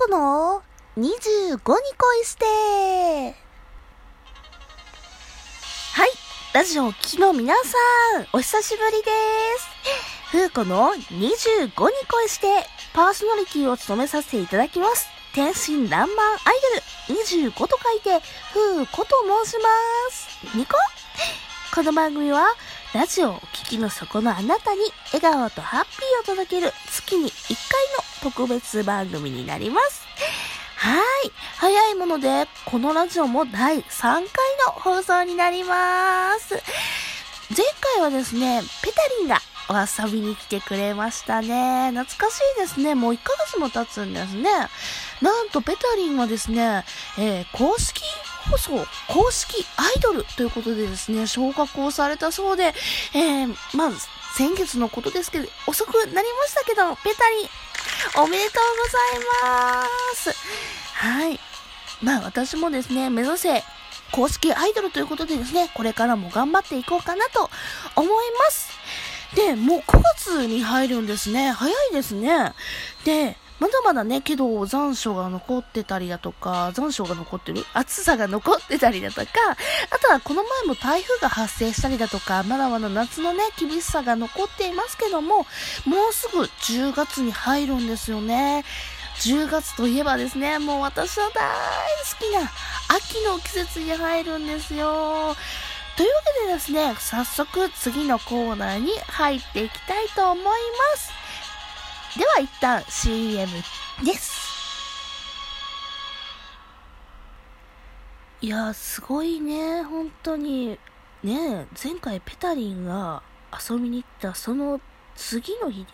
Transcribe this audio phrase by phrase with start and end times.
[0.00, 0.62] 子の
[0.96, 3.32] 25に恋しては
[6.06, 6.08] い、
[6.54, 7.76] ラジオを聴きの皆さ
[8.18, 9.10] ん、お久しぶりで
[10.30, 10.38] す。
[10.38, 12.46] ふうこの25に恋して、
[12.94, 15.06] パーソナリティを務めさせていただきます。
[15.34, 16.10] 天真爛漫アイ
[17.08, 17.20] ドル。
[17.20, 18.24] 25と書いて、
[18.54, 19.68] ふうこと申しま
[20.10, 20.56] す。
[20.56, 20.72] ニコ
[21.74, 22.46] この番組は、
[22.94, 24.80] ラジオを聴きの底のあなたに
[25.12, 26.72] 笑顔とハッピーを届ける。
[26.90, 27.59] 月に1
[28.22, 30.06] 特別番組になります。
[30.76, 31.00] はい。
[31.56, 34.22] 早いもので、このラジオも第3回
[34.66, 36.54] の放送になります。
[37.56, 37.66] 前
[37.96, 39.38] 回はですね、ペタリンが
[39.68, 41.90] お遊びに来てくれましたね。
[41.90, 42.94] 懐かしいですね。
[42.94, 44.50] もう1ヶ月も経つんですね。
[45.20, 46.84] なんとペタリンはですね、
[47.18, 48.02] えー公式
[48.50, 52.74] 放送、公式アイドルということでですね、昇格をされたそうで、
[53.14, 53.90] えー、まあ、
[54.36, 57.48] 先月のことですけど、遅くなりましたけど、ペタリン、
[58.16, 60.30] おめでとうございます。
[60.94, 61.40] はい。
[62.02, 63.62] まあ、私もですね、目指せ、
[64.12, 67.50] 公式アイドルということでですね、これからも頑張っていこうかなと
[67.96, 68.70] 思います。
[69.34, 71.52] で、もう9月に入るんですね。
[71.52, 72.52] 早いですね。
[73.04, 77.64] で、まだまだね、けど残暑が残ってたりだとか、残暑が残ってる？
[77.74, 79.28] 暑さが残ってたりだとか、
[79.90, 85.44] あとはこの前も台風が発生したりだとか、まだまだ夏のね、厳しさが残っていますけども、も
[86.10, 88.64] うすぐ10月に入るんですよね。
[89.16, 92.50] 10月といえばですね、もう私は大好きな
[92.96, 95.36] 秋の季節に入るんですよ。
[95.98, 100.50] というわけでですね、早速次のコーナーに入っていきたいと思いま
[100.96, 101.19] す。
[102.16, 103.46] では一旦 CM
[104.04, 104.40] です。
[108.40, 110.78] いや、すごいね、本当に。
[111.22, 114.80] ね前回ペタリンが遊びに行ったその
[115.14, 115.86] 次の日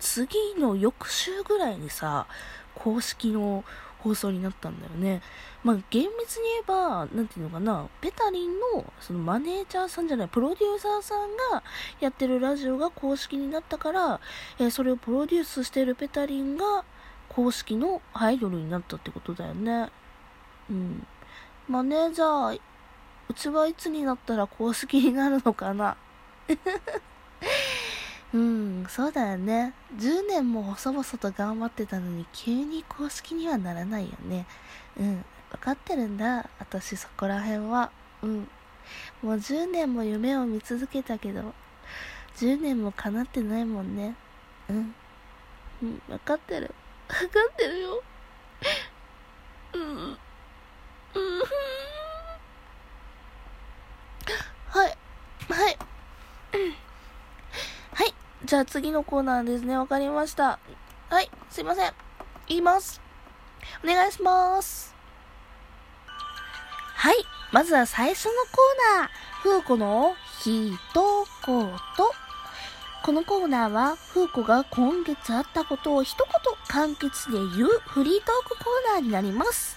[0.00, 2.26] 次の翌週ぐらいにさ、
[2.74, 3.64] 公式の
[4.02, 5.22] 放送になったんだよね。
[5.62, 11.62] まあ、厳密に言えば、なんていうのかな、ペタリンの、そのマネージャーさんじゃない、プロデューサーさんが
[12.00, 14.20] やってるラジオが公式になったから、
[14.58, 16.84] えーそれをプロデュースしてるペタリンが
[17.28, 19.90] 公式のアイドルになったってことだよね。
[20.68, 21.06] うん。
[21.68, 22.60] マネージャー、
[23.28, 25.96] うちはいつになったら公式になるのかな？
[28.34, 29.74] うん、そうだよね。
[29.98, 34.46] 10年も細々と頑張ってたのに急に公式にはならないよね。
[34.98, 36.48] うん、分かってるんだ。
[36.58, 37.90] 私そこら辺は。
[38.22, 38.48] うん。
[39.22, 41.52] もう10年も夢を見続けたけど、
[42.36, 44.16] 10年も叶ってないもんね。
[44.70, 44.94] うん。
[45.82, 46.74] うん、分かってる。
[47.08, 48.02] 分かってるよ。
[49.74, 49.82] うん。
[49.82, 50.16] うん。
[54.68, 54.96] はい。
[55.50, 55.78] はい。
[57.94, 58.14] はい。
[58.44, 59.76] じゃあ次のコーナーですね。
[59.76, 60.58] わかりました。
[61.08, 61.30] はい。
[61.48, 61.92] すいません。
[62.48, 63.00] 言います。
[63.84, 64.94] お願いします。
[66.96, 67.16] はい。
[67.52, 69.08] まずは最初のコーナー。
[69.42, 71.68] ふうこのひと言。
[73.04, 76.28] このコーナーは、ふうこが今月あったことを一言
[76.68, 79.76] 簡潔で言うフリートークコーナーになります。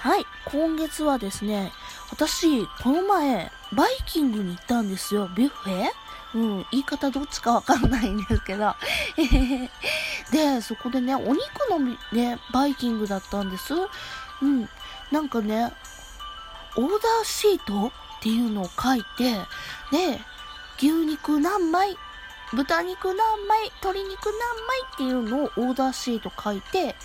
[0.00, 0.24] はい。
[0.46, 1.72] 今月はですね、
[2.10, 5.28] 私、この前、バイキングに行ったんですよ。
[5.34, 5.88] ビュッフェ？
[6.34, 8.74] うん、言い方どっちかわかんないんですけど。
[10.30, 11.38] で、そこでね、お肉
[11.70, 11.78] の
[12.12, 13.74] ね、バイキングだったんです。
[14.42, 14.68] うん。
[15.10, 15.72] なんかね、
[16.76, 19.32] オーダーシートっていうのを書いて、
[19.90, 20.20] で、
[20.76, 21.96] 牛肉何枚、
[22.54, 26.96] 豚肉何枚、鶏肉何枚っていうのをオーダーシート書いて、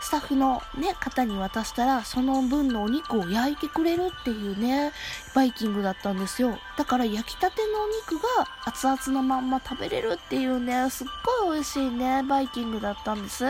[0.00, 4.92] スタッフのね、方に渡したら、その分のお肉を焼いてくれるっていうね、
[5.34, 6.58] バイキングだったんですよ。
[6.76, 11.06] だから焼きたてのお肉が熱々のまんま食べれるっていうね、すっ
[11.42, 13.44] ごい美味しいね、バイキングだったんです。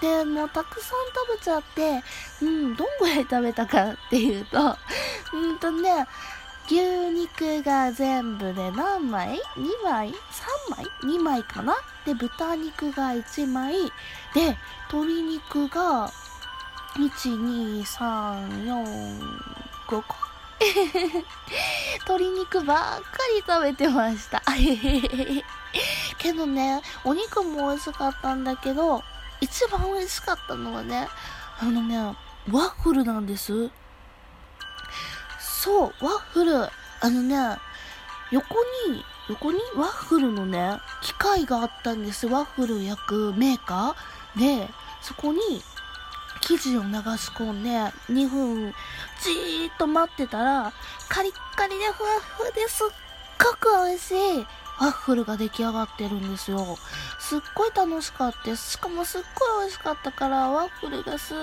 [0.00, 2.02] で、もうたくさん食べちゃって、
[2.42, 4.76] うん、どんぐらい食べたかっていうと、
[5.32, 6.06] うんとね、
[6.70, 10.14] 牛肉が全部で何枚 ?2 枚 ?3
[10.70, 11.74] 枚 ?2 枚かな？
[12.06, 13.74] で、豚肉が1枚。
[14.34, 14.56] で、
[14.90, 16.10] 鶏肉が、
[16.96, 19.18] 1、2、3、4、
[19.88, 20.04] 5個。
[22.06, 24.42] 鶏肉ばっかり食べてました。
[26.18, 29.02] けどね、お肉も美味しかったんだけど、
[29.40, 31.08] 一番美味しかったのはね、
[31.60, 31.98] あのね、
[32.50, 33.70] ワッフルなんです。
[35.64, 36.68] そう、ワッフル。
[37.00, 37.56] あのね、
[38.30, 38.54] 横
[38.86, 42.26] に、横にワッフルのね、機械があったんです。
[42.26, 44.38] ワッフル焼くメーカー。
[44.38, 44.68] で、
[45.00, 45.62] そこに
[46.42, 47.70] 生地を流し込んで、
[48.10, 48.74] 2分、
[49.22, 50.70] じーっと待ってたら、
[51.08, 52.88] カリッカリでふわふわですっ
[53.42, 54.46] ごく美味しい
[54.78, 56.76] ワッフルが出来上がってるんですよ。
[57.18, 58.54] すっごい楽しかった。
[58.54, 61.38] しかもすっごい美味しかったから、ワッフルがすっ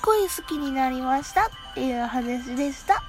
[0.00, 3.02] ごい好きになりましたっていう話でした。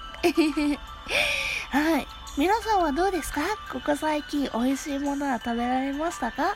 [1.71, 2.07] はい。
[2.37, 3.41] 皆さんはどうですか？
[3.71, 6.55] ここ最近美味しいものは食べられましたか？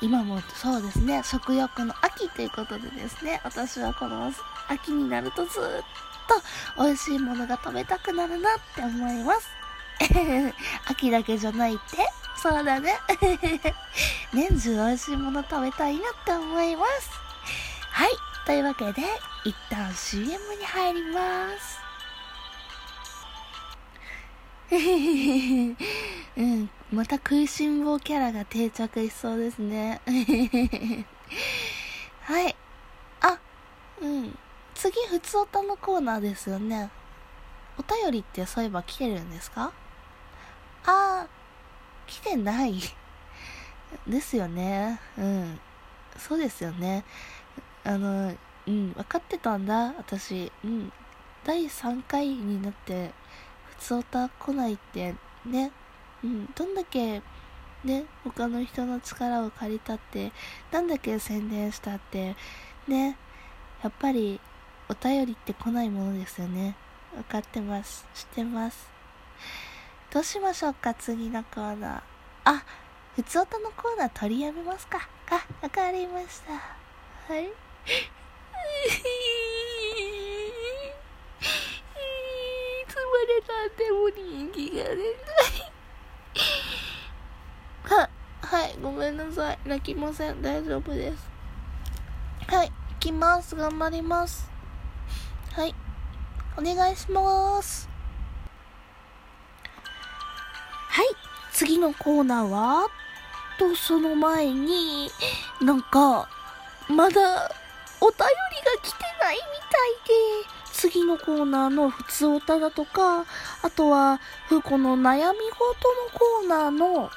[0.00, 4.32] 今もそうですね、食欲の秋ということでですね、私はこの
[4.68, 5.62] 秋になるとずっ
[6.76, 9.48] と美味しいものが食べたくなるなって思います。
[10.90, 11.96] 秋だけじゃないって？
[12.36, 12.94] そうだね。
[14.34, 17.10] 年中美味しいもの食べたいなって思います。
[17.90, 18.10] はい。
[18.44, 19.02] というわけで、
[19.44, 21.83] 一旦 CM に入ります。
[26.36, 30.00] うん、また食いしん坊キャラが定着しそうですね。
[32.22, 32.56] はい。
[33.20, 33.38] あ、
[34.00, 34.38] うん。
[34.74, 36.90] 次、ふつおたのコーナーですよね。
[37.78, 39.72] お便りってそういえば来てるんですか？
[40.86, 42.74] あー、来てない。
[44.06, 45.00] ですよね。
[45.18, 45.60] うん。
[46.18, 47.04] そうですよね。
[47.84, 48.34] あの、
[48.66, 50.50] うん、分かってたんだ、私。
[50.64, 50.92] うん。
[51.44, 53.12] 第3回になって、
[53.84, 55.14] 普通歌来ないって
[55.44, 55.70] ね、
[56.22, 57.20] うん、どんだけ
[57.84, 60.32] ね、他の人の力を借りたって、
[60.72, 62.34] なんだけ宣伝したって、
[62.88, 63.18] ね、
[63.82, 64.40] やっぱり
[64.88, 66.76] お便りって来ないものですよね。
[67.14, 68.06] 分かってます。
[68.14, 68.88] 知ってます。
[70.10, 72.00] どうしましょうか、次のコーナー。
[72.44, 72.64] あ、
[73.16, 75.06] 普通歌のコーナー取りやめますか。
[75.28, 76.54] あ、わかりました。
[76.54, 77.50] はい。
[83.24, 84.08] れたでも
[84.74, 85.04] 人気が出ない
[87.84, 88.10] は、
[88.40, 89.58] はい、ごめんなさい。
[89.64, 90.42] 泣きません。
[90.42, 91.30] 大丈夫です。
[92.48, 93.54] はい、行きます。
[93.54, 94.50] 頑張ります。
[95.52, 95.74] はい、
[96.56, 97.88] お願いします。
[100.88, 101.06] はい、
[101.52, 102.88] 次のコーナーは
[103.58, 105.08] と、その前に、
[105.60, 106.28] なんか、
[106.88, 107.50] まだ、
[108.00, 109.94] お便りが来てないみたい
[110.48, 113.24] で、次のコーナーの普通歌だとか、
[113.62, 115.62] あとは、ふうこの悩み事
[115.94, 117.10] のコーナーの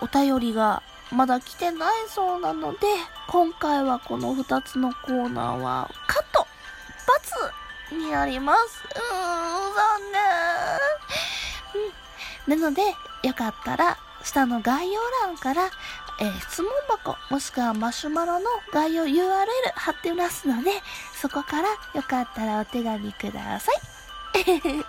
[0.00, 0.82] お便りが
[1.12, 2.78] まだ来てないそうなので、
[3.28, 6.46] 今回はこの2つのコーナーはカット
[7.92, 8.82] ×になります。
[8.82, 10.00] うーん、残
[12.46, 12.56] 念。
[12.56, 12.60] うん。
[12.62, 12.82] なので、
[13.28, 15.70] よかったら、下の概要欄から、
[16.22, 19.26] えー、質問箱、もしくはマシュマロの概要 URL
[19.74, 20.70] 貼ってますので、
[21.20, 23.74] そこからよかったらお手紙ください。
[24.32, 24.84] というわ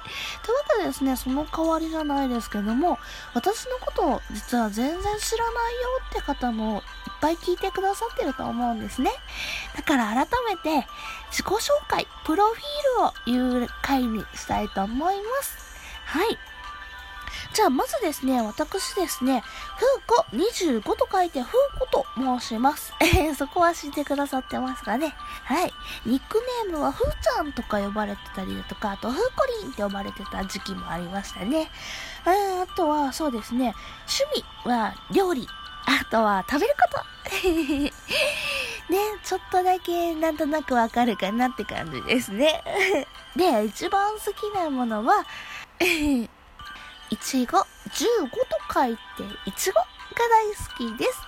[0.78, 3.00] けでですね、その代わりじゃないですけども、
[3.34, 6.82] 私のことを実は全然知らないよって方もいっ
[7.20, 9.10] ぱい聞いてくださってると思うんですね。
[9.76, 10.88] だから改めて
[11.32, 15.58] 自己紹介、プロフィールを言う回にしたいと思います。
[16.06, 16.38] はい。
[17.54, 19.44] じゃあ、まずですね、私ですね、
[19.78, 22.92] ふうこ25と書いてふうこと申します。
[23.38, 25.14] そこは知ってくださってますかね。
[25.44, 25.72] はい。
[26.06, 31.70] ニックネームはふーちゃんとか呼ばれてたりだとか、あとふうこりんって呼ばれてた時期もありましたね。
[32.26, 33.76] あとは、そうですね、
[34.34, 35.48] 趣味は料理。
[35.86, 37.04] あとは食べること。
[38.90, 42.64] ね、ちょっとだけなんとなくわかるかなって感じですね。
[43.36, 45.26] で、一番好きなものは、
[47.14, 47.66] いちご15
[48.32, 49.02] と書いて、
[49.46, 49.86] いちごが
[50.32, 51.22] 大好きです。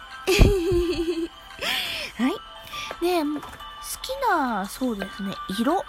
[2.17, 2.31] はい。
[3.05, 3.39] で、好
[4.01, 5.85] きな、そうですね、色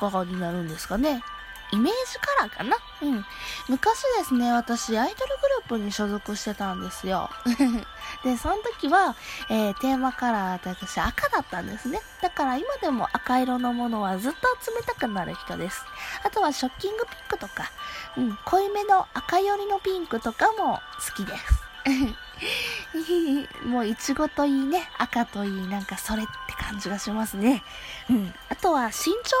[0.00, 1.24] とかになるんですかね。
[1.72, 2.76] イメージカラーかな？
[3.02, 3.24] うん。
[3.68, 7.30] 昔ですね、私、アイドルグループに所属してたんですよ。
[8.24, 9.14] で、その時は、
[9.48, 12.00] えー、テーマカラーって、私、赤だったんですね。
[12.20, 15.84] だから今でも赤色のものはずっと集めたくなる人です。
[16.24, 17.70] あとは、ショッキングピンクとか、
[18.16, 21.62] うん、濃いめの赤寄りのピンクとかも好きです。
[23.64, 27.62] もう、いちごといいね、赤といい、なんかそれって感じがしますね。
[28.08, 28.34] うん。
[28.48, 29.36] あとは、身長。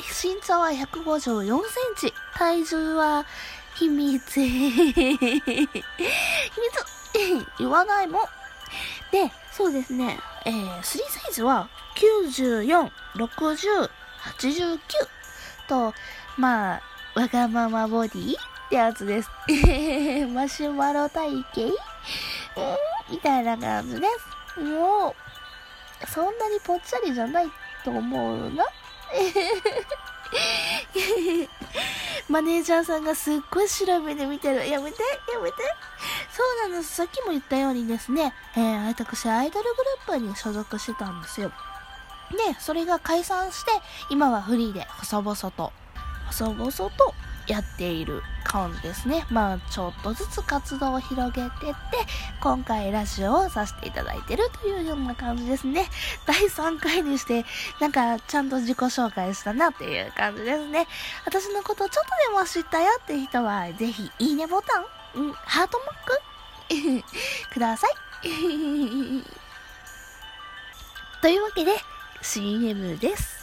[0.00, 1.62] 身長は154
[1.96, 2.14] センチ。
[2.34, 3.26] 体重は、
[3.74, 4.40] 秘密。
[4.40, 5.40] 秘密
[7.58, 8.22] 言わないもん。
[9.10, 10.18] で、そうですね。
[10.44, 10.96] えー、3サ
[11.28, 13.90] イズは94、60、
[14.40, 14.78] 89
[15.68, 15.94] と、
[16.36, 16.82] まあ、
[17.14, 19.30] わがままボディってやつです。
[20.32, 21.44] マシュマロ体型
[23.10, 24.06] みたいな感じで
[24.54, 24.60] す。
[24.60, 25.14] も
[26.04, 27.46] う、そんなにぽっちゃりじゃない
[27.84, 28.64] と思うな。
[32.28, 34.68] マネージャーさんがすっごい調べで見てる。
[34.68, 35.02] やめて、
[35.32, 35.56] やめて。
[36.30, 36.94] そうなんです。
[36.94, 39.82] さっきも言ったようにですね、えー、私、アイドルグ
[40.16, 41.50] ループに所属してたんですよ。
[42.30, 43.72] で、それが解散して、
[44.10, 45.72] 今はフリーで細々と、
[46.26, 47.14] 細々と
[47.50, 49.26] やっている感じですね。
[49.28, 51.74] まあ、ちょっとずつ活動を広げてって、
[52.40, 55.88] 今回ラジオをさせていただいてるというような感じですね。
[56.26, 57.44] 第3回にして、
[57.80, 60.86] なんか、ちゃんと自己紹介したなっていう感じですね。
[61.24, 64.84] 私のことちょっとでも知ったよって人は、ぜひ、いいねボタン、
[65.16, 67.90] うん、ハートマーク ください。
[71.20, 71.72] というわけで、
[72.22, 73.40] CM です。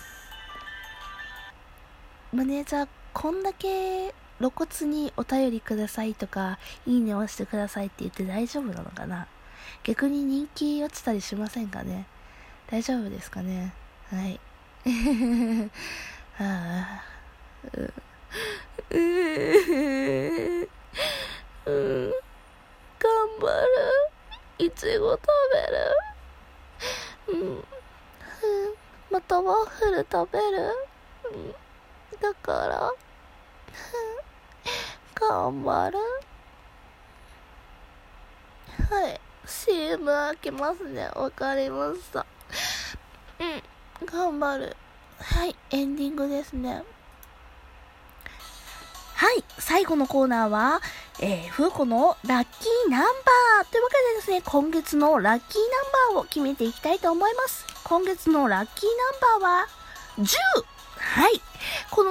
[2.32, 2.88] マネージャー、
[3.20, 9.26] こんだけ露骨にお便りくださいとか、いいね押してくださいって言って大丈夫なのかな？
[9.84, 12.06] 逆に人気落ちたりしませんかね？
[12.70, 13.74] 大丈夫ですかね？
[14.12, 14.40] はい。
[16.38, 17.04] は あ、
[17.76, 17.92] う、う、
[18.92, 19.00] う、
[21.66, 22.20] うん、頑
[23.42, 23.48] 張
[24.60, 24.66] る。
[24.68, 25.22] いちご食
[27.26, 27.42] べる。
[27.42, 27.64] うん、
[29.10, 30.72] またワッフル食べる。
[31.34, 31.56] うん
[32.22, 32.92] だから、
[35.20, 35.98] 頑張る。
[38.90, 39.20] はい。
[39.46, 41.10] CM 開けますね。
[41.16, 42.26] わかりました。
[43.40, 44.06] うん。
[44.06, 44.76] 頑張る。
[45.20, 45.56] はい。
[45.72, 46.84] エンディングですね。
[49.16, 49.44] はい。
[49.58, 50.82] 最後のコーナーは、
[51.20, 55.62] えー、フーコのラッキーナンバーというわけでですね、今月のラッキー
[56.12, 57.66] ナンバーを決めていきたいと思います。
[57.84, 58.90] 今月のラッキー
[59.32, 59.68] ナンバーは、
[60.20, 60.77] 10!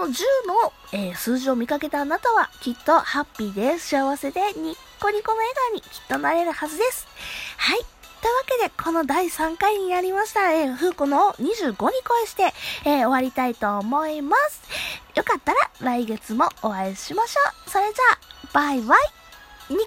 [0.07, 7.07] の10の、えー、数字を見かけたあなたは、きっとハッピーで幸せでニッコニコの笑顔にきっとなれるはずです。
[7.57, 7.79] はい。
[7.79, 14.63] というわけで、この第3回になりました、えー、フーコの25に恋して、えー、終わりたいと思います。
[15.15, 17.71] よかったら来月もお会いしましょう。
[17.71, 18.19] それじゃあ、
[18.53, 18.99] バイバイ。
[19.71, 19.85] ニコ